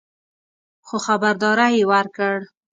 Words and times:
خو 0.85 0.95
خبرداری 1.05 1.69
یې 1.77 1.83
ورکړ 1.91 2.37